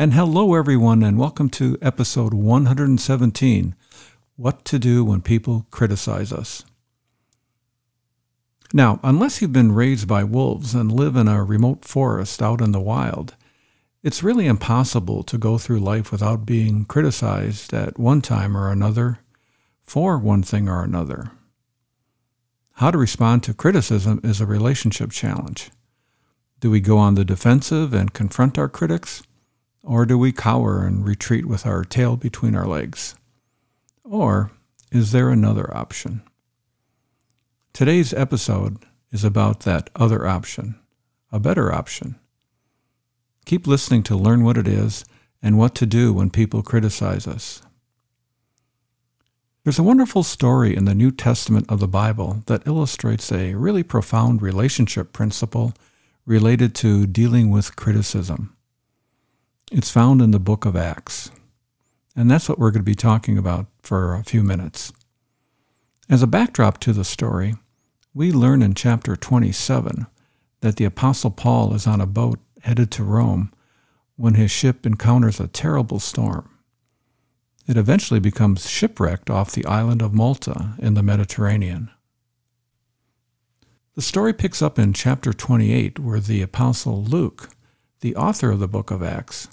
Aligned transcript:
And 0.00 0.14
hello, 0.14 0.54
everyone, 0.54 1.02
and 1.02 1.18
welcome 1.18 1.50
to 1.50 1.76
episode 1.82 2.32
117 2.32 3.74
What 4.36 4.64
to 4.64 4.78
Do 4.78 5.04
When 5.04 5.20
People 5.20 5.66
Criticize 5.70 6.32
Us. 6.32 6.64
Now, 8.72 8.98
unless 9.02 9.42
you've 9.42 9.52
been 9.52 9.72
raised 9.72 10.08
by 10.08 10.24
wolves 10.24 10.74
and 10.74 10.90
live 10.90 11.16
in 11.16 11.28
a 11.28 11.44
remote 11.44 11.84
forest 11.84 12.40
out 12.40 12.62
in 12.62 12.72
the 12.72 12.80
wild, 12.80 13.36
it's 14.02 14.22
really 14.22 14.46
impossible 14.46 15.22
to 15.24 15.36
go 15.36 15.58
through 15.58 15.80
life 15.80 16.10
without 16.10 16.46
being 16.46 16.86
criticized 16.86 17.74
at 17.74 17.98
one 17.98 18.22
time 18.22 18.56
or 18.56 18.72
another 18.72 19.18
for 19.82 20.16
one 20.16 20.42
thing 20.42 20.66
or 20.66 20.82
another. 20.82 21.32
How 22.76 22.90
to 22.90 22.96
respond 22.96 23.42
to 23.42 23.52
criticism 23.52 24.22
is 24.24 24.40
a 24.40 24.46
relationship 24.46 25.10
challenge. 25.10 25.70
Do 26.58 26.70
we 26.70 26.80
go 26.80 26.96
on 26.96 27.16
the 27.16 27.24
defensive 27.26 27.92
and 27.92 28.14
confront 28.14 28.56
our 28.56 28.70
critics? 28.70 29.24
Or 29.82 30.04
do 30.06 30.18
we 30.18 30.32
cower 30.32 30.84
and 30.84 31.06
retreat 31.06 31.46
with 31.46 31.66
our 31.66 31.84
tail 31.84 32.16
between 32.16 32.54
our 32.54 32.66
legs? 32.66 33.14
Or 34.04 34.50
is 34.92 35.12
there 35.12 35.30
another 35.30 35.74
option? 35.74 36.22
Today's 37.72 38.12
episode 38.12 38.84
is 39.10 39.24
about 39.24 39.60
that 39.60 39.90
other 39.96 40.26
option, 40.26 40.78
a 41.32 41.40
better 41.40 41.72
option. 41.72 42.16
Keep 43.46 43.66
listening 43.66 44.02
to 44.04 44.16
learn 44.16 44.44
what 44.44 44.58
it 44.58 44.68
is 44.68 45.04
and 45.42 45.58
what 45.58 45.74
to 45.76 45.86
do 45.86 46.12
when 46.12 46.30
people 46.30 46.62
criticize 46.62 47.26
us. 47.26 47.62
There's 49.64 49.78
a 49.78 49.84
wonderful 49.84 50.22
story 50.22 50.74
in 50.74 50.84
the 50.84 50.94
New 50.94 51.10
Testament 51.10 51.66
of 51.68 51.80
the 51.80 51.88
Bible 51.88 52.42
that 52.46 52.66
illustrates 52.66 53.30
a 53.30 53.54
really 53.54 53.82
profound 53.82 54.42
relationship 54.42 55.12
principle 55.12 55.74
related 56.26 56.74
to 56.76 57.06
dealing 57.06 57.50
with 57.50 57.76
criticism. 57.76 58.56
It's 59.72 59.90
found 59.90 60.20
in 60.20 60.32
the 60.32 60.40
book 60.40 60.64
of 60.64 60.74
Acts. 60.74 61.30
And 62.16 62.28
that's 62.28 62.48
what 62.48 62.58
we're 62.58 62.72
going 62.72 62.80
to 62.80 62.84
be 62.84 62.96
talking 62.96 63.38
about 63.38 63.66
for 63.82 64.14
a 64.14 64.24
few 64.24 64.42
minutes. 64.42 64.92
As 66.08 66.24
a 66.24 66.26
backdrop 66.26 66.78
to 66.80 66.92
the 66.92 67.04
story, 67.04 67.54
we 68.12 68.32
learn 68.32 68.62
in 68.62 68.74
chapter 68.74 69.14
27 69.14 70.08
that 70.60 70.74
the 70.74 70.84
Apostle 70.84 71.30
Paul 71.30 71.72
is 71.72 71.86
on 71.86 72.00
a 72.00 72.06
boat 72.06 72.40
headed 72.62 72.90
to 72.90 73.04
Rome 73.04 73.52
when 74.16 74.34
his 74.34 74.50
ship 74.50 74.84
encounters 74.84 75.38
a 75.38 75.46
terrible 75.46 76.00
storm. 76.00 76.50
It 77.68 77.76
eventually 77.76 78.18
becomes 78.18 78.68
shipwrecked 78.68 79.30
off 79.30 79.52
the 79.52 79.66
island 79.66 80.02
of 80.02 80.12
Malta 80.12 80.74
in 80.80 80.94
the 80.94 81.02
Mediterranean. 81.04 81.92
The 83.94 84.02
story 84.02 84.32
picks 84.32 84.62
up 84.62 84.80
in 84.80 84.94
chapter 84.94 85.32
28, 85.32 86.00
where 86.00 86.18
the 86.18 86.42
Apostle 86.42 87.04
Luke, 87.04 87.50
the 88.00 88.16
author 88.16 88.50
of 88.50 88.58
the 88.58 88.66
book 88.66 88.90
of 88.90 89.00
Acts, 89.00 89.46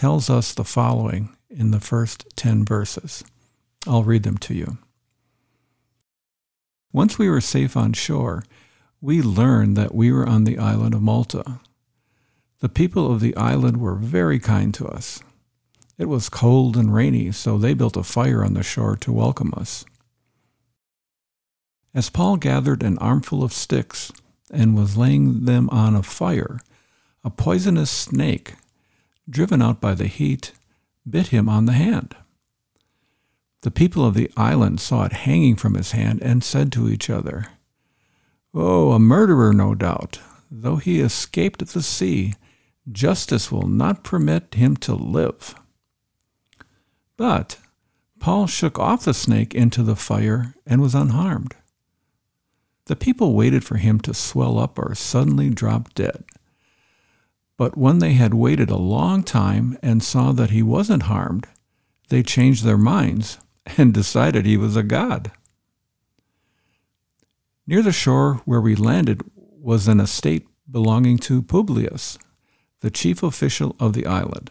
tells 0.00 0.30
us 0.30 0.54
the 0.54 0.64
following 0.64 1.28
in 1.50 1.72
the 1.72 1.78
first 1.78 2.24
10 2.36 2.64
verses. 2.64 3.22
I'll 3.86 4.02
read 4.02 4.22
them 4.22 4.38
to 4.38 4.54
you. 4.54 4.78
Once 6.90 7.18
we 7.18 7.28
were 7.28 7.42
safe 7.42 7.76
on 7.76 7.92
shore, 7.92 8.42
we 9.02 9.20
learned 9.20 9.76
that 9.76 9.94
we 9.94 10.10
were 10.10 10.26
on 10.26 10.44
the 10.44 10.56
island 10.56 10.94
of 10.94 11.02
Malta. 11.02 11.60
The 12.60 12.70
people 12.70 13.12
of 13.12 13.20
the 13.20 13.36
island 13.36 13.76
were 13.76 13.94
very 13.94 14.38
kind 14.38 14.72
to 14.72 14.88
us. 14.88 15.22
It 15.98 16.06
was 16.06 16.30
cold 16.30 16.78
and 16.78 16.94
rainy, 16.94 17.30
so 17.30 17.58
they 17.58 17.74
built 17.74 17.98
a 17.98 18.02
fire 18.02 18.42
on 18.42 18.54
the 18.54 18.62
shore 18.62 18.96
to 18.96 19.12
welcome 19.12 19.52
us. 19.54 19.84
As 21.92 22.08
Paul 22.08 22.38
gathered 22.38 22.82
an 22.82 22.96
armful 22.96 23.44
of 23.44 23.52
sticks 23.52 24.10
and 24.50 24.74
was 24.74 24.96
laying 24.96 25.44
them 25.44 25.68
on 25.68 25.94
a 25.94 26.02
fire, 26.02 26.58
a 27.22 27.28
poisonous 27.28 27.90
snake, 27.90 28.54
driven 29.30 29.62
out 29.62 29.80
by 29.80 29.94
the 29.94 30.06
heat, 30.06 30.52
bit 31.08 31.28
him 31.28 31.48
on 31.48 31.66
the 31.66 31.72
hand. 31.72 32.16
The 33.62 33.70
people 33.70 34.04
of 34.04 34.14
the 34.14 34.30
island 34.36 34.80
saw 34.80 35.04
it 35.04 35.12
hanging 35.12 35.56
from 35.56 35.74
his 35.74 35.92
hand 35.92 36.20
and 36.22 36.42
said 36.42 36.72
to 36.72 36.88
each 36.88 37.08
other, 37.08 37.46
Oh, 38.52 38.92
a 38.92 38.98
murderer, 38.98 39.52
no 39.52 39.74
doubt. 39.74 40.18
Though 40.50 40.76
he 40.76 41.00
escaped 41.00 41.64
the 41.66 41.82
sea, 41.82 42.34
justice 42.90 43.52
will 43.52 43.68
not 43.68 44.02
permit 44.02 44.54
him 44.54 44.76
to 44.78 44.94
live. 44.94 45.54
But 47.16 47.58
Paul 48.18 48.46
shook 48.46 48.78
off 48.78 49.04
the 49.04 49.14
snake 49.14 49.54
into 49.54 49.82
the 49.82 49.94
fire 49.94 50.54
and 50.66 50.80
was 50.80 50.94
unharmed. 50.94 51.54
The 52.86 52.96
people 52.96 53.34
waited 53.34 53.62
for 53.62 53.76
him 53.76 54.00
to 54.00 54.14
swell 54.14 54.58
up 54.58 54.78
or 54.78 54.94
suddenly 54.94 55.50
drop 55.50 55.94
dead. 55.94 56.24
But 57.60 57.76
when 57.76 57.98
they 57.98 58.14
had 58.14 58.32
waited 58.32 58.70
a 58.70 58.78
long 58.78 59.22
time 59.22 59.76
and 59.82 60.02
saw 60.02 60.32
that 60.32 60.48
he 60.48 60.62
wasn't 60.62 61.02
harmed, 61.02 61.46
they 62.08 62.22
changed 62.22 62.64
their 62.64 62.78
minds 62.78 63.36
and 63.76 63.92
decided 64.02 64.46
he 64.46 64.56
was 64.56 64.76
a 64.76 64.82
god. 64.82 65.30
Near 67.66 67.82
the 67.82 67.92
shore 67.92 68.40
where 68.46 68.62
we 68.62 68.74
landed 68.74 69.20
was 69.36 69.88
an 69.88 70.00
estate 70.00 70.46
belonging 70.70 71.18
to 71.18 71.42
Publius, 71.42 72.16
the 72.80 72.90
chief 72.90 73.22
official 73.22 73.76
of 73.78 73.92
the 73.92 74.06
island. 74.06 74.50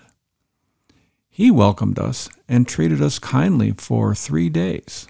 He 1.31 1.49
welcomed 1.49 1.97
us 1.97 2.29
and 2.47 2.67
treated 2.67 3.01
us 3.01 3.17
kindly 3.17 3.71
for 3.71 4.13
three 4.13 4.49
days. 4.49 5.07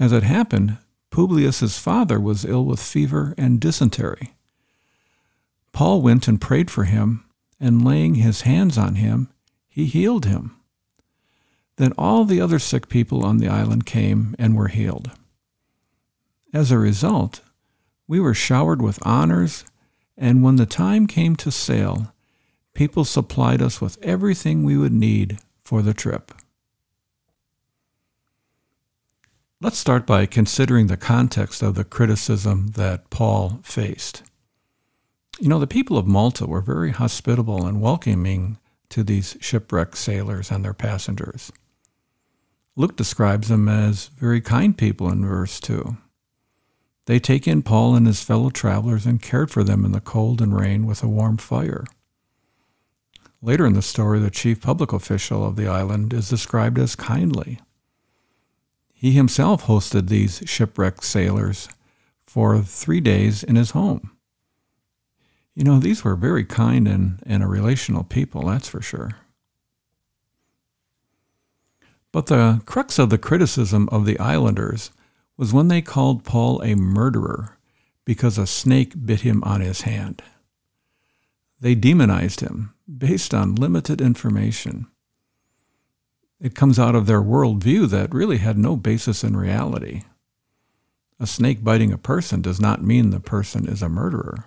As 0.00 0.10
it 0.10 0.22
happened, 0.22 0.78
Publius's 1.10 1.76
father 1.76 2.18
was 2.18 2.46
ill 2.46 2.64
with 2.64 2.80
fever 2.80 3.34
and 3.36 3.60
dysentery. 3.60 4.32
Paul 5.72 6.02
went 6.02 6.28
and 6.28 6.40
prayed 6.40 6.70
for 6.70 6.84
him, 6.84 7.24
and 7.58 7.84
laying 7.84 8.16
his 8.16 8.42
hands 8.42 8.76
on 8.76 8.96
him, 8.96 9.28
he 9.68 9.86
healed 9.86 10.26
him. 10.26 10.56
Then 11.76 11.92
all 11.96 12.24
the 12.24 12.40
other 12.40 12.58
sick 12.58 12.88
people 12.88 13.24
on 13.24 13.38
the 13.38 13.48
island 13.48 13.86
came 13.86 14.34
and 14.38 14.56
were 14.56 14.68
healed. 14.68 15.10
As 16.52 16.70
a 16.70 16.78
result, 16.78 17.40
we 18.06 18.20
were 18.20 18.34
showered 18.34 18.82
with 18.82 19.04
honors 19.06 19.64
and 20.16 20.42
when 20.42 20.56
the 20.56 20.66
time 20.66 21.06
came 21.06 21.36
to 21.36 21.50
sail, 21.50 22.12
people 22.74 23.04
supplied 23.04 23.62
us 23.62 23.80
with 23.80 23.98
everything 24.02 24.62
we 24.62 24.76
would 24.76 24.92
need 24.92 25.38
for 25.62 25.82
the 25.82 25.94
trip. 25.94 26.32
Let's 29.60 29.78
start 29.78 30.06
by 30.06 30.26
considering 30.26 30.88
the 30.88 30.96
context 30.96 31.62
of 31.62 31.74
the 31.76 31.84
criticism 31.84 32.68
that 32.74 33.10
Paul 33.10 33.60
faced. 33.62 34.22
You 35.40 35.48
know, 35.48 35.58
the 35.58 35.66
people 35.66 35.96
of 35.96 36.06
Malta 36.06 36.46
were 36.46 36.60
very 36.60 36.90
hospitable 36.90 37.66
and 37.66 37.80
welcoming 37.80 38.58
to 38.90 39.02
these 39.02 39.36
shipwrecked 39.40 39.96
sailors 39.96 40.50
and 40.50 40.64
their 40.64 40.74
passengers. 40.74 41.50
Luke 42.76 42.96
describes 42.96 43.48
them 43.48 43.68
as 43.68 44.08
very 44.08 44.40
kind 44.40 44.76
people 44.76 45.10
in 45.10 45.26
verse 45.26 45.60
2. 45.60 45.96
They 47.06 47.18
take 47.18 47.48
in 47.48 47.62
Paul 47.62 47.96
and 47.96 48.06
his 48.06 48.22
fellow 48.22 48.50
travelers 48.50 49.06
and 49.06 49.20
cared 49.20 49.50
for 49.50 49.64
them 49.64 49.84
in 49.84 49.92
the 49.92 50.00
cold 50.00 50.40
and 50.40 50.54
rain 50.54 50.86
with 50.86 51.02
a 51.02 51.08
warm 51.08 51.36
fire. 51.36 51.84
Later 53.40 53.66
in 53.66 53.72
the 53.72 53.82
story, 53.82 54.20
the 54.20 54.30
chief 54.30 54.60
public 54.60 54.92
official 54.92 55.44
of 55.44 55.56
the 55.56 55.66
island 55.66 56.12
is 56.12 56.28
described 56.28 56.78
as 56.78 56.94
kindly. 56.94 57.58
He 58.92 59.10
himself 59.10 59.64
hosted 59.64 60.08
these 60.08 60.42
shipwrecked 60.46 61.02
sailors 61.02 61.68
for 62.24 62.62
three 62.62 63.00
days 63.00 63.42
in 63.42 63.56
his 63.56 63.72
home. 63.72 64.11
You 65.54 65.64
know, 65.64 65.78
these 65.78 66.02
were 66.02 66.16
very 66.16 66.44
kind 66.44 66.88
and, 66.88 67.22
and 67.26 67.42
a 67.42 67.46
relational 67.46 68.04
people, 68.04 68.46
that's 68.46 68.68
for 68.68 68.80
sure. 68.80 69.16
But 72.10 72.26
the 72.26 72.62
crux 72.66 72.98
of 72.98 73.10
the 73.10 73.18
criticism 73.18 73.88
of 73.90 74.06
the 74.06 74.18
islanders 74.18 74.90
was 75.36 75.52
when 75.52 75.68
they 75.68 75.82
called 75.82 76.24
Paul 76.24 76.62
a 76.62 76.74
murderer 76.74 77.58
because 78.04 78.38
a 78.38 78.46
snake 78.46 79.06
bit 79.06 79.20
him 79.20 79.42
on 79.44 79.60
his 79.60 79.82
hand. 79.82 80.22
They 81.60 81.74
demonized 81.74 82.40
him 82.40 82.74
based 82.98 83.32
on 83.32 83.54
limited 83.54 84.00
information. 84.00 84.86
It 86.40 86.54
comes 86.54 86.78
out 86.78 86.96
of 86.96 87.06
their 87.06 87.22
worldview 87.22 87.88
that 87.90 88.12
really 88.12 88.38
had 88.38 88.58
no 88.58 88.76
basis 88.76 89.22
in 89.22 89.36
reality. 89.36 90.02
A 91.20 91.26
snake 91.26 91.62
biting 91.62 91.92
a 91.92 91.98
person 91.98 92.42
does 92.42 92.60
not 92.60 92.82
mean 92.82 93.10
the 93.10 93.20
person 93.20 93.68
is 93.68 93.80
a 93.80 93.88
murderer. 93.88 94.46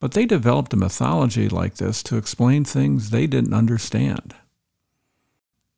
But 0.00 0.12
they 0.12 0.26
developed 0.26 0.72
a 0.72 0.76
mythology 0.76 1.48
like 1.48 1.76
this 1.76 2.02
to 2.04 2.16
explain 2.16 2.64
things 2.64 3.10
they 3.10 3.26
didn't 3.26 3.54
understand. 3.54 4.34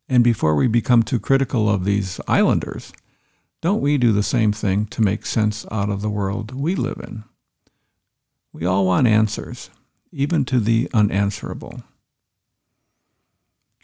And 0.08 0.22
before 0.22 0.54
we 0.54 0.66
become 0.66 1.02
too 1.02 1.20
critical 1.20 1.70
of 1.70 1.84
these 1.84 2.20
islanders, 2.28 2.92
don't 3.62 3.80
we 3.80 3.96
do 3.96 4.12
the 4.12 4.22
same 4.22 4.52
thing 4.52 4.86
to 4.86 5.02
make 5.02 5.24
sense 5.24 5.64
out 5.70 5.88
of 5.88 6.02
the 6.02 6.10
world 6.10 6.52
we 6.52 6.74
live 6.74 7.00
in? 7.02 7.24
We 8.52 8.66
all 8.66 8.86
want 8.86 9.06
answers, 9.06 9.70
even 10.10 10.44
to 10.46 10.58
the 10.58 10.88
unanswerable. 10.92 11.82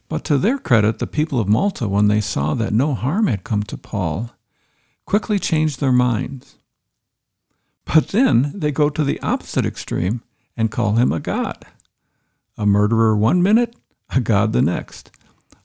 But 0.08 0.24
to 0.24 0.38
their 0.38 0.58
credit, 0.58 0.98
the 0.98 1.06
people 1.06 1.40
of 1.40 1.48
Malta, 1.48 1.88
when 1.88 2.08
they 2.08 2.20
saw 2.20 2.54
that 2.54 2.72
no 2.72 2.94
harm 2.94 3.26
had 3.26 3.44
come 3.44 3.62
to 3.64 3.78
Paul, 3.78 4.30
quickly 5.04 5.38
changed 5.38 5.80
their 5.80 5.92
minds. 5.92 6.56
But 7.84 8.08
then 8.08 8.52
they 8.54 8.72
go 8.72 8.90
to 8.90 9.04
the 9.04 9.20
opposite 9.20 9.64
extreme 9.64 10.22
and 10.56 10.70
call 10.70 10.94
him 10.94 11.12
a 11.12 11.20
god. 11.20 11.64
A 12.56 12.64
murderer 12.66 13.16
one 13.16 13.42
minute, 13.42 13.76
a 14.10 14.20
god 14.20 14.52
the 14.52 14.62
next. 14.62 15.10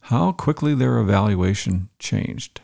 How 0.05 0.31
quickly 0.31 0.75
their 0.75 0.97
evaluation 0.99 1.89
changed. 1.99 2.61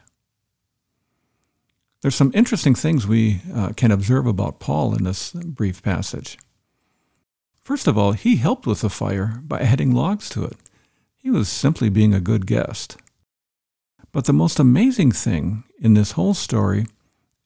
There's 2.02 2.16
some 2.16 2.32
interesting 2.34 2.76
things 2.76 3.08
we 3.08 3.42
uh, 3.54 3.70
can 3.76 3.92
observe 3.92 4.28
about 4.28 4.60
Paul 4.60 4.96
in 4.96 5.04
this 5.04 5.32
brief 5.32 5.82
passage. 5.82 6.38
First 7.64 7.88
of 7.88 7.98
all, 7.98 8.12
he 8.12 8.38
helped 8.38 8.68
with 8.68 8.82
the 8.82 8.90
fire 8.90 9.42
by 9.44 9.60
adding 9.60 9.94
logs 9.94 10.30
to 10.30 10.46
it. 10.46 10.58
He 11.16 11.30
was 11.30 11.50
simply 11.50 11.90
being 11.90 12.14
a 12.14 12.22
good 12.22 12.46
guest. 12.46 12.98
But 14.12 14.26
the 14.26 14.34
most 14.34 14.60
amazing 14.60 15.12
thing 15.12 15.64
in 15.80 15.94
this 15.94 16.14
whole 16.14 16.34
story 16.34 16.86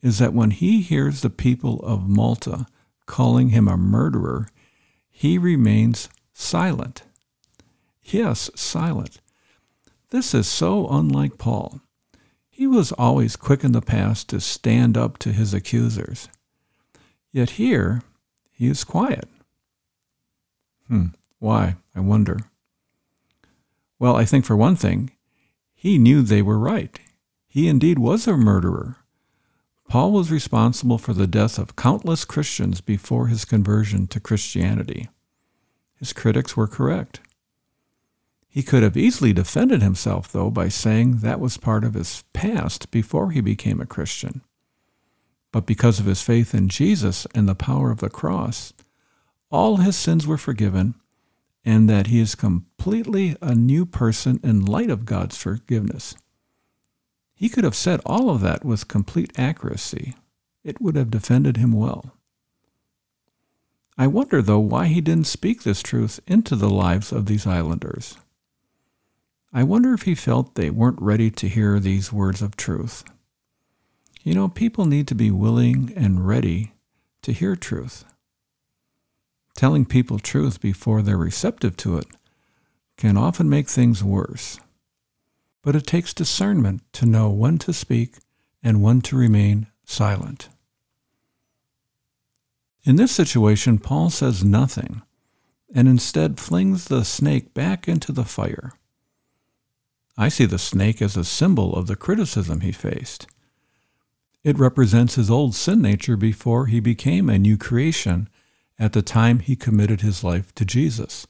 is 0.01 0.19
that 0.19 0.33
when 0.33 0.51
he 0.51 0.81
hears 0.81 1.21
the 1.21 1.29
people 1.29 1.79
of 1.79 2.07
Malta 2.07 2.67
calling 3.05 3.49
him 3.49 3.67
a 3.67 3.77
murderer, 3.77 4.47
he 5.21 5.37
remains 5.37 6.09
silent. 6.33 7.03
Yes, 8.01 8.49
silent. 8.55 9.21
This 10.09 10.33
is 10.33 10.47
so 10.47 10.87
unlike 10.89 11.37
Paul. 11.37 11.79
He 12.49 12.65
was 12.65 12.91
always 12.93 13.35
quick 13.35 13.63
in 13.63 13.71
the 13.71 13.83
past 13.83 14.29
to 14.29 14.41
stand 14.41 14.97
up 14.97 15.19
to 15.19 15.31
his 15.31 15.53
accusers. 15.53 16.27
Yet 17.31 17.51
here, 17.51 18.01
he 18.51 18.67
is 18.67 18.83
quiet. 18.83 19.29
Hmm, 20.87 21.09
why, 21.37 21.75
I 21.93 21.99
wonder. 21.99 22.39
Well, 23.99 24.15
I 24.15 24.25
think 24.25 24.43
for 24.43 24.57
one 24.57 24.75
thing, 24.75 25.11
he 25.75 25.99
knew 25.99 26.23
they 26.23 26.41
were 26.41 26.57
right. 26.57 26.99
He 27.47 27.67
indeed 27.67 27.99
was 27.99 28.27
a 28.27 28.35
murderer. 28.35 28.97
Paul 29.91 30.13
was 30.13 30.31
responsible 30.31 30.97
for 30.97 31.13
the 31.13 31.27
death 31.27 31.59
of 31.59 31.75
countless 31.75 32.23
Christians 32.23 32.79
before 32.79 33.27
his 33.27 33.43
conversion 33.43 34.07
to 34.07 34.21
Christianity. 34.21 35.09
His 35.99 36.13
critics 36.13 36.55
were 36.55 36.65
correct. 36.65 37.19
He 38.47 38.63
could 38.63 38.83
have 38.83 38.95
easily 38.95 39.33
defended 39.33 39.81
himself, 39.81 40.31
though, 40.31 40.49
by 40.49 40.69
saying 40.69 41.17
that 41.17 41.41
was 41.41 41.57
part 41.57 41.83
of 41.83 41.95
his 41.95 42.23
past 42.31 42.89
before 42.89 43.31
he 43.31 43.41
became 43.41 43.81
a 43.81 43.85
Christian. 43.85 44.39
But 45.51 45.65
because 45.65 45.99
of 45.99 46.05
his 46.05 46.21
faith 46.21 46.55
in 46.55 46.69
Jesus 46.69 47.27
and 47.35 47.45
the 47.45 47.53
power 47.53 47.91
of 47.91 47.99
the 47.99 48.09
cross, 48.09 48.71
all 49.49 49.75
his 49.75 49.97
sins 49.97 50.25
were 50.25 50.37
forgiven, 50.37 50.95
and 51.65 51.89
that 51.89 52.07
he 52.07 52.21
is 52.21 52.33
completely 52.33 53.35
a 53.41 53.53
new 53.53 53.85
person 53.85 54.39
in 54.41 54.65
light 54.65 54.89
of 54.89 55.03
God's 55.03 55.35
forgiveness. 55.35 56.15
He 57.41 57.49
could 57.49 57.63
have 57.63 57.73
said 57.73 58.01
all 58.05 58.29
of 58.29 58.41
that 58.41 58.63
with 58.63 58.87
complete 58.87 59.31
accuracy. 59.35 60.13
It 60.63 60.79
would 60.79 60.95
have 60.95 61.09
defended 61.09 61.57
him 61.57 61.71
well. 61.71 62.15
I 63.97 64.05
wonder, 64.05 64.43
though, 64.43 64.59
why 64.59 64.85
he 64.85 65.01
didn't 65.01 65.25
speak 65.25 65.63
this 65.63 65.81
truth 65.81 66.19
into 66.27 66.55
the 66.55 66.69
lives 66.69 67.11
of 67.11 67.25
these 67.25 67.47
islanders. 67.47 68.15
I 69.51 69.63
wonder 69.63 69.91
if 69.91 70.03
he 70.03 70.13
felt 70.13 70.53
they 70.53 70.69
weren't 70.69 71.01
ready 71.01 71.31
to 71.31 71.49
hear 71.49 71.79
these 71.79 72.13
words 72.13 72.43
of 72.43 72.57
truth. 72.57 73.03
You 74.21 74.35
know, 74.35 74.47
people 74.47 74.85
need 74.85 75.07
to 75.07 75.15
be 75.15 75.31
willing 75.31 75.91
and 75.95 76.27
ready 76.27 76.73
to 77.23 77.33
hear 77.33 77.55
truth. 77.55 78.05
Telling 79.55 79.85
people 79.85 80.19
truth 80.19 80.61
before 80.61 81.01
they're 81.01 81.17
receptive 81.17 81.75
to 81.77 81.97
it 81.97 82.05
can 82.97 83.17
often 83.17 83.49
make 83.49 83.67
things 83.67 84.03
worse 84.03 84.59
but 85.63 85.75
it 85.75 85.85
takes 85.85 86.13
discernment 86.13 86.81
to 86.93 87.05
know 87.05 87.29
when 87.29 87.57
to 87.59 87.73
speak 87.73 88.17
and 88.63 88.81
when 88.81 89.01
to 89.01 89.15
remain 89.15 89.67
silent. 89.85 90.49
In 92.83 92.95
this 92.95 93.11
situation, 93.11 93.77
Paul 93.77 94.09
says 94.09 94.43
nothing 94.43 95.01
and 95.73 95.87
instead 95.87 96.39
flings 96.39 96.85
the 96.85 97.05
snake 97.05 97.53
back 97.53 97.87
into 97.87 98.11
the 98.11 98.25
fire. 98.25 98.73
I 100.17 100.29
see 100.29 100.45
the 100.45 100.59
snake 100.59 101.01
as 101.01 101.15
a 101.15 101.23
symbol 101.23 101.75
of 101.75 101.87
the 101.87 101.95
criticism 101.95 102.61
he 102.61 102.71
faced. 102.71 103.27
It 104.43 104.57
represents 104.57 105.15
his 105.15 105.29
old 105.29 105.55
sin 105.55 105.81
nature 105.81 106.17
before 106.17 106.65
he 106.65 106.79
became 106.79 107.29
a 107.29 107.39
new 107.39 107.57
creation 107.57 108.27
at 108.79 108.93
the 108.93 109.03
time 109.03 109.39
he 109.39 109.55
committed 109.55 110.01
his 110.01 110.23
life 110.23 110.53
to 110.55 110.65
Jesus, 110.65 111.27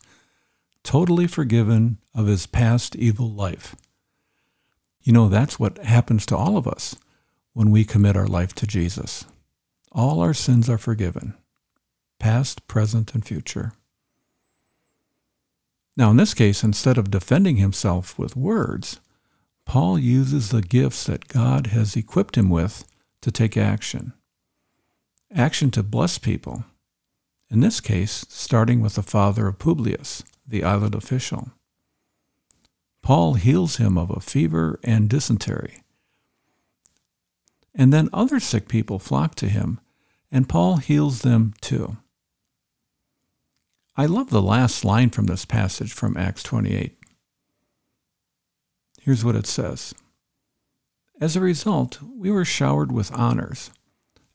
totally 0.84 1.28
forgiven 1.28 1.98
of 2.16 2.28
his 2.28 2.48
past 2.48 2.96
evil 2.96 3.30
life. 3.30 3.76
You 5.04 5.14
know, 5.14 5.30
that's 5.30 5.60
what 5.60 5.80
happens 5.80 6.26
to 6.28 6.38
all 6.38 6.58
of 6.58 6.68
us 6.68 6.96
when 7.54 7.72
we 7.72 7.84
commit 7.84 8.16
our 8.16 8.28
life 8.28 8.54
to 8.56 8.68
Jesus. 8.68 9.26
All 9.92 10.22
our 10.22 10.34
sins 10.34 10.70
are 10.70 10.78
forgiven, 10.78 11.34
past, 12.20 12.68
present, 12.68 13.14
and 13.14 13.26
future. 13.26 13.74
Now, 15.98 16.12
in 16.12 16.18
this 16.18 16.34
case, 16.34 16.64
instead 16.64 16.98
of 16.98 17.12
defending 17.12 17.58
himself 17.58 18.18
with 18.18 18.36
words, 18.36 19.00
Paul 19.66 20.00
uses 20.00 20.50
the 20.50 20.62
gifts 20.62 21.06
that 21.06 21.28
God 21.28 21.68
has 21.68 21.96
equipped 21.96 22.38
him 22.38 22.50
with 22.50 22.86
to 23.22 23.32
take 23.32 23.58
action. 23.58 24.14
Action 25.34 25.72
to 25.72 25.84
bless 25.84 26.18
people. 26.18 26.64
In 27.50 27.60
this 27.60 27.82
case, 27.82 28.26
starting 28.30 28.82
with 28.82 28.96
the 28.96 29.04
father 29.04 29.48
of 29.48 29.60
Publius, 29.60 30.24
the 30.48 30.64
island 30.64 30.96
official. 30.96 31.52
Paul 33.02 33.34
heals 33.34 33.78
him 33.78 33.98
of 33.98 34.12
a 34.12 34.20
fever 34.20 34.80
and 34.84 35.10
dysentery. 35.10 35.84
And 37.74 37.92
then 37.92 38.10
other 38.14 38.40
sick 38.40 38.68
people 38.68 39.00
flock 39.00 39.36
to 39.36 39.50
him, 39.50 39.80
and 40.32 40.50
Paul 40.50 40.78
heals 40.78 41.22
them 41.22 41.54
too. 41.62 41.98
I 43.98 44.06
love 44.06 44.30
the 44.30 44.42
last 44.42 44.86
line 44.86 45.10
from 45.10 45.26
this 45.26 45.46
passage 45.46 45.94
from 45.94 46.16
Acts 46.16 46.44
28. 46.44 46.98
Here's 49.02 49.26
what 49.26 49.36
it 49.36 49.48
says 49.48 49.94
As 51.20 51.36
a 51.36 51.42
result, 51.42 52.00
we 52.02 52.30
were 52.30 52.46
showered 52.46 52.92
with 52.92 53.12
honors, 53.14 53.72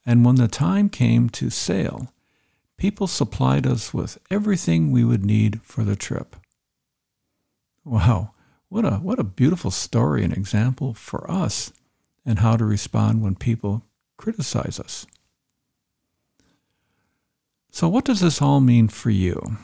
and 0.05 0.25
when 0.25 0.35
the 0.35 0.47
time 0.47 0.89
came 0.89 1.29
to 1.29 1.49
sail, 1.49 2.13
people 2.77 3.07
supplied 3.07 3.65
us 3.65 3.93
with 3.93 4.17
everything 4.29 4.91
we 4.91 5.03
would 5.03 5.25
need 5.25 5.61
for 5.61 5.83
the 5.83 5.95
trip. 5.95 6.35
Wow, 7.83 8.33
what 8.69 8.85
a 8.85 8.91
what 8.95 9.19
a 9.19 9.23
beautiful 9.23 9.71
story 9.71 10.23
and 10.23 10.33
example 10.33 10.93
for 10.93 11.29
us 11.29 11.71
and 12.25 12.39
how 12.39 12.57
to 12.57 12.65
respond 12.65 13.21
when 13.21 13.35
people 13.35 13.83
criticize 14.17 14.79
us. 14.79 15.05
So 17.71 17.87
what 17.87 18.05
does 18.05 18.19
this 18.19 18.41
all 18.41 18.59
mean 18.59 18.87
for 18.87 19.09
you? 19.09 19.57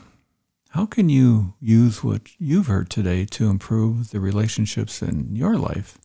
How 0.70 0.86
can 0.86 1.08
you 1.08 1.54
use 1.60 2.02
what 2.02 2.22
you've 2.38 2.66
heard 2.66 2.90
today 2.90 3.24
to 3.26 3.48
improve 3.48 4.10
the 4.10 4.20
relationships 4.20 5.02
in 5.02 5.36
your 5.36 5.56
life, 5.56 5.98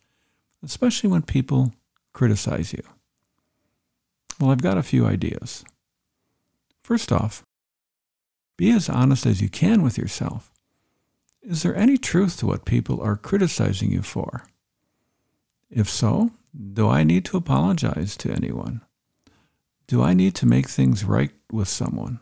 especially 0.63 1.09
when 1.09 1.21
people 1.21 1.73
criticize 2.13 2.73
you? 2.73 2.83
Well, 4.39 4.51
I've 4.51 4.61
got 4.61 4.77
a 4.77 4.83
few 4.83 5.05
ideas. 5.05 5.63
First 6.83 7.11
off, 7.11 7.43
be 8.57 8.71
as 8.71 8.89
honest 8.89 9.25
as 9.25 9.41
you 9.41 9.49
can 9.49 9.81
with 9.81 9.97
yourself 9.97 10.51
is 11.49 11.63
there 11.63 11.75
any 11.75 11.97
truth 11.97 12.37
to 12.37 12.45
what 12.45 12.63
people 12.63 13.01
are 13.01 13.15
criticizing 13.15 13.91
you 13.91 14.03
for? 14.03 14.45
If 15.71 15.89
so, 15.89 16.29
do 16.73 16.87
I 16.87 17.03
need 17.03 17.25
to 17.25 17.37
apologize 17.37 18.15
to 18.17 18.31
anyone? 18.31 18.81
Do 19.87 20.03
I 20.03 20.13
need 20.13 20.35
to 20.35 20.45
make 20.45 20.69
things 20.69 21.03
right 21.03 21.31
with 21.51 21.67
someone? 21.67 22.19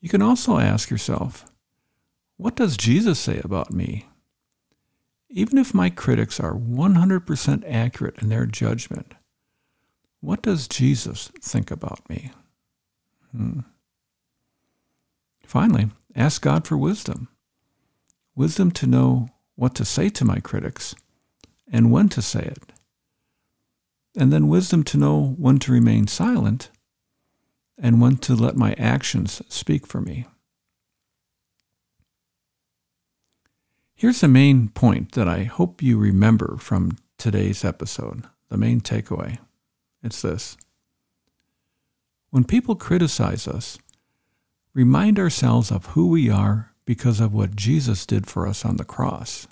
You 0.00 0.08
can 0.08 0.22
also 0.22 0.58
ask 0.58 0.90
yourself, 0.90 1.44
what 2.36 2.56
does 2.56 2.76
Jesus 2.76 3.20
say 3.20 3.40
about 3.44 3.72
me? 3.72 4.06
Even 5.30 5.56
if 5.56 5.72
my 5.72 5.90
critics 5.90 6.40
are 6.40 6.54
100% 6.54 7.64
accurate 7.64 8.20
in 8.20 8.28
their 8.28 8.46
judgment, 8.46 9.14
what 10.20 10.42
does 10.42 10.66
Jesus 10.66 11.30
think 11.40 11.70
about 11.70 12.08
me? 12.10 12.32
Hmm. 13.30 13.60
Finally, 15.44 15.90
Ask 16.18 16.42
God 16.42 16.66
for 16.66 16.76
wisdom. 16.76 17.28
Wisdom 18.34 18.72
to 18.72 18.88
know 18.88 19.28
what 19.54 19.76
to 19.76 19.84
say 19.84 20.08
to 20.08 20.24
my 20.24 20.40
critics 20.40 20.96
and 21.70 21.92
when 21.92 22.08
to 22.08 22.20
say 22.20 22.40
it. 22.40 22.72
And 24.16 24.32
then 24.32 24.48
wisdom 24.48 24.82
to 24.84 24.98
know 24.98 25.36
when 25.38 25.60
to 25.60 25.70
remain 25.70 26.08
silent 26.08 26.70
and 27.80 28.00
when 28.00 28.16
to 28.16 28.34
let 28.34 28.56
my 28.56 28.72
actions 28.72 29.40
speak 29.48 29.86
for 29.86 30.00
me. 30.00 30.26
Here's 33.94 34.20
the 34.20 34.26
main 34.26 34.70
point 34.70 35.12
that 35.12 35.28
I 35.28 35.44
hope 35.44 35.82
you 35.82 35.98
remember 35.98 36.56
from 36.56 36.98
today's 37.16 37.64
episode, 37.64 38.24
the 38.48 38.56
main 38.56 38.80
takeaway. 38.80 39.38
It's 40.02 40.22
this. 40.22 40.56
When 42.30 42.42
people 42.42 42.74
criticize 42.74 43.46
us, 43.46 43.78
remind 44.78 45.18
ourselves 45.18 45.72
of 45.72 45.86
who 45.86 46.06
we 46.06 46.30
are 46.30 46.70
because 46.84 47.18
of 47.18 47.34
what 47.34 47.56
Jesus 47.56 48.06
did 48.06 48.28
for 48.28 48.46
us 48.46 48.64
on 48.64 48.76
the 48.76 48.84
cross. 48.84 49.48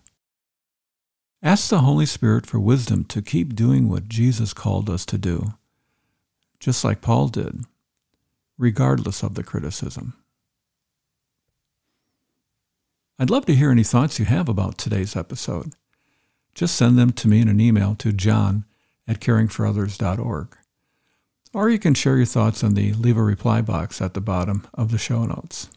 Ask 1.42 1.68
the 1.68 1.80
Holy 1.80 2.06
Spirit 2.06 2.46
for 2.46 2.60
wisdom 2.60 3.02
to 3.06 3.20
keep 3.20 3.56
doing 3.56 3.88
what 3.88 4.08
Jesus 4.08 4.54
called 4.54 4.88
us 4.88 5.04
to 5.06 5.18
do, 5.18 5.54
just 6.60 6.84
like 6.84 7.00
Paul 7.00 7.26
did, 7.26 7.64
regardless 8.56 9.24
of 9.24 9.34
the 9.34 9.42
criticism. 9.42 10.14
I'd 13.18 13.28
love 13.28 13.46
to 13.46 13.54
hear 13.56 13.72
any 13.72 13.82
thoughts 13.82 14.20
you 14.20 14.26
have 14.26 14.48
about 14.48 14.78
today's 14.78 15.16
episode. 15.16 15.72
Just 16.54 16.76
send 16.76 16.96
them 16.96 17.10
to 17.14 17.26
me 17.26 17.40
in 17.40 17.48
an 17.48 17.60
email 17.60 17.96
to 17.96 18.12
john 18.12 18.64
at 19.08 19.18
caringforothers.org. 19.18 20.56
Or 21.56 21.70
you 21.70 21.78
can 21.78 21.94
share 21.94 22.18
your 22.18 22.26
thoughts 22.26 22.62
in 22.62 22.74
the 22.74 22.92
leave 22.92 23.16
a 23.16 23.22
reply 23.22 23.62
box 23.62 24.02
at 24.02 24.12
the 24.12 24.20
bottom 24.20 24.66
of 24.74 24.90
the 24.90 24.98
show 24.98 25.24
notes. 25.24 25.70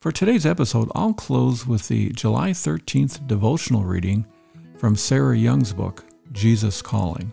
For 0.00 0.12
today's 0.12 0.46
episode, 0.46 0.92
I'll 0.94 1.12
close 1.12 1.66
with 1.66 1.88
the 1.88 2.10
July 2.10 2.50
13th 2.50 3.26
devotional 3.26 3.82
reading 3.82 4.26
from 4.78 4.94
Sarah 4.94 5.36
Young's 5.36 5.72
book, 5.72 6.04
Jesus 6.30 6.82
Calling. 6.82 7.32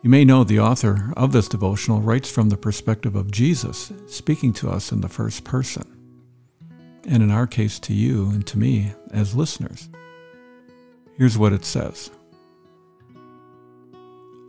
You 0.00 0.10
may 0.10 0.24
know 0.24 0.44
the 0.44 0.60
author 0.60 1.12
of 1.16 1.32
this 1.32 1.48
devotional 1.48 2.00
writes 2.00 2.30
from 2.30 2.50
the 2.50 2.56
perspective 2.56 3.16
of 3.16 3.32
Jesus, 3.32 3.92
speaking 4.06 4.52
to 4.52 4.70
us 4.70 4.92
in 4.92 5.00
the 5.00 5.08
first 5.08 5.42
person, 5.42 5.82
and 7.04 7.20
in 7.20 7.32
our 7.32 7.48
case 7.48 7.80
to 7.80 7.92
you 7.92 8.30
and 8.30 8.46
to 8.46 8.60
me 8.60 8.92
as 9.10 9.34
listeners. 9.34 9.88
Here's 11.16 11.36
what 11.36 11.52
it 11.52 11.64
says 11.64 12.12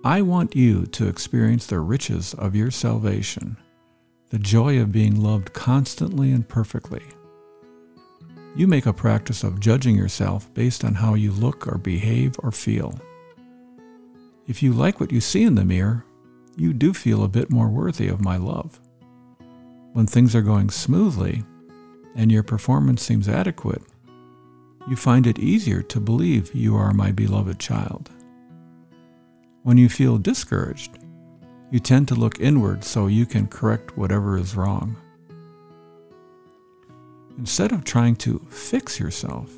I 0.04 0.24
want 0.24 0.56
you 0.56 0.88
to 0.88 1.08
experience 1.08 1.68
the 1.68 1.80
riches 1.80 2.34
of 2.34 2.56
your 2.56 2.72
salvation, 2.72 3.58
the 4.32 4.40
joy 4.40 4.80
of 4.80 4.92
being 4.92 5.22
loved 5.22 5.54
constantly 5.54 6.32
and 6.32 6.48
perfectly. 6.48 7.04
You 8.56 8.66
make 8.66 8.88
a 8.88 8.94
practice 8.94 9.44
of 9.44 9.60
judging 9.60 9.96
yourself 9.96 10.52
based 10.56 10.84
on 10.84 10.96
how 10.96 11.14
you 11.14 11.32
look 11.32 11.68
or 11.68 11.78
behave 11.78 12.36
or 12.40 12.52
feel. 12.52 13.00
If 14.48 14.64
you 14.64 14.74
like 14.74 15.00
what 15.00 15.12
you 15.12 15.22
see 15.22 15.44
in 15.44 15.54
the 15.54 15.64
mirror, 15.64 16.04
you 16.58 16.74
do 16.74 16.96
feel 16.96 17.24
a 17.24 17.30
bit 17.30 17.52
more 17.52 17.70
worthy 17.70 18.08
of 18.08 18.22
my 18.22 18.38
love. 18.38 18.80
When 19.94 20.08
things 20.08 20.36
are 20.36 20.42
going 20.42 20.72
smoothly 20.72 21.44
and 22.16 22.32
your 22.32 22.44
performance 22.44 23.04
seems 23.04 23.30
adequate, 23.30 23.84
you 24.90 24.96
find 24.96 25.28
it 25.28 25.38
easier 25.38 25.84
to 25.84 26.00
believe 26.00 26.56
you 26.56 26.76
are 26.76 26.92
my 26.92 27.12
beloved 27.12 27.60
child. 27.60 28.10
When 29.64 29.78
you 29.78 29.90
feel 29.90 30.18
discouraged, 30.18 30.98
you 31.70 31.80
tend 31.80 32.08
to 32.08 32.16
look 32.16 32.40
inward 32.40 32.84
so 32.84 33.06
you 33.06 33.28
can 33.28 33.48
correct 33.48 33.96
whatever 33.96 34.36
is 34.36 34.56
wrong. 34.56 34.98
Instead 37.38 37.72
of 37.72 37.84
trying 37.84 38.16
to 38.18 38.40
fix 38.50 39.00
yourself, 39.00 39.52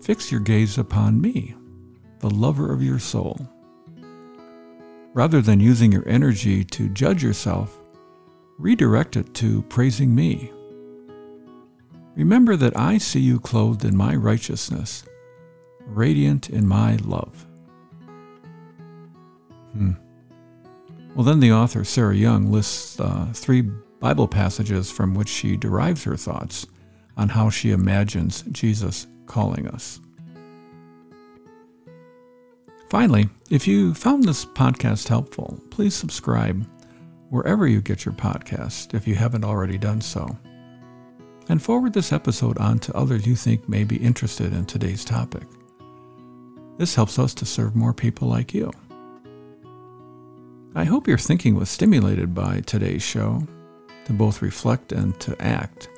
fix 0.00 0.32
your 0.32 0.40
gaze 0.40 0.78
upon 0.78 1.20
me, 1.20 1.54
the 2.20 2.30
lover 2.30 2.72
of 2.72 2.82
your 2.82 2.98
soul. 2.98 3.46
Rather 5.12 5.42
than 5.42 5.60
using 5.60 5.92
your 5.92 6.08
energy 6.08 6.64
to 6.64 6.88
judge 6.88 7.22
yourself, 7.22 7.78
redirect 8.58 9.16
it 9.16 9.34
to 9.34 9.62
praising 9.64 10.14
me. 10.14 10.50
Remember 12.14 12.56
that 12.56 12.78
I 12.78 12.96
see 12.96 13.20
you 13.20 13.38
clothed 13.38 13.84
in 13.84 13.94
my 13.94 14.14
righteousness, 14.14 15.04
radiant 15.84 16.48
in 16.48 16.66
my 16.66 16.96
love. 16.96 17.45
Hmm. 19.76 19.92
Well, 21.14 21.24
then 21.24 21.40
the 21.40 21.52
author, 21.52 21.84
Sarah 21.84 22.14
Young, 22.14 22.50
lists 22.50 22.98
uh, 23.00 23.28
three 23.32 23.62
Bible 24.00 24.28
passages 24.28 24.90
from 24.90 25.14
which 25.14 25.28
she 25.28 25.56
derives 25.56 26.04
her 26.04 26.16
thoughts 26.16 26.66
on 27.16 27.30
how 27.30 27.50
she 27.50 27.70
imagines 27.70 28.42
Jesus 28.52 29.06
calling 29.26 29.66
us. 29.68 30.00
Finally, 32.90 33.28
if 33.50 33.66
you 33.66 33.94
found 33.94 34.24
this 34.24 34.44
podcast 34.44 35.08
helpful, 35.08 35.60
please 35.70 35.94
subscribe 35.94 36.66
wherever 37.30 37.66
you 37.66 37.80
get 37.80 38.04
your 38.04 38.14
podcast 38.14 38.94
if 38.94 39.08
you 39.08 39.14
haven't 39.14 39.44
already 39.44 39.76
done 39.76 40.00
so. 40.00 40.38
And 41.48 41.62
forward 41.62 41.92
this 41.92 42.12
episode 42.12 42.58
on 42.58 42.78
to 42.80 42.96
others 42.96 43.26
you 43.26 43.36
think 43.36 43.68
may 43.68 43.84
be 43.84 43.96
interested 43.96 44.52
in 44.52 44.66
today's 44.66 45.04
topic. 45.04 45.44
This 46.78 46.94
helps 46.94 47.18
us 47.18 47.34
to 47.34 47.46
serve 47.46 47.74
more 47.74 47.94
people 47.94 48.28
like 48.28 48.52
you. 48.54 48.70
I 50.76 50.84
hope 50.84 51.08
your 51.08 51.16
thinking 51.16 51.54
was 51.54 51.70
stimulated 51.70 52.34
by 52.34 52.60
today's 52.60 53.02
show 53.02 53.42
to 54.04 54.12
both 54.12 54.42
reflect 54.42 54.92
and 54.92 55.18
to 55.20 55.34
act, 55.42 55.88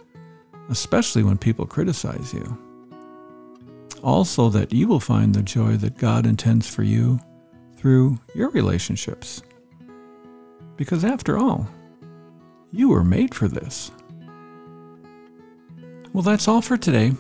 especially 0.71 1.25
when 1.25 1.37
people 1.37 1.67
criticize 1.67 2.33
you. 2.33 2.57
Also, 4.05 4.49
that 4.51 4.73
you 4.73 4.87
will 4.87 5.01
find 5.01 5.35
the 5.35 5.43
joy 5.43 5.73
that 5.79 5.99
God 5.99 6.27
intends 6.27 6.73
for 6.73 6.85
you 6.85 7.19
through 7.75 8.21
your 8.37 8.51
relationships. 8.51 9.43
Because 10.77 11.05
after 11.05 11.37
all, 11.37 11.67
you 12.71 12.89
were 12.89 13.03
made 13.03 13.35
for 13.35 13.49
this. 13.49 13.91
Well, 16.13 16.23
that's 16.23 16.47
all 16.47 16.63
for 16.63 16.77
today. 16.77 17.15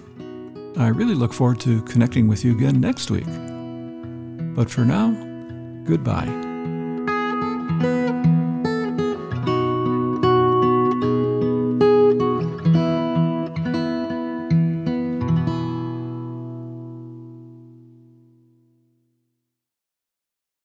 I 0.77 0.87
really 0.89 1.17
look 1.17 1.33
forward 1.33 1.59
to 1.63 1.83
connecting 1.83 2.29
with 2.29 2.45
you 2.45 2.53
again 2.53 2.81
next 2.81 3.11
week. 3.11 3.27
But 4.55 4.71
for 4.71 4.85
now, 4.85 5.11
goodbye. 5.85 6.48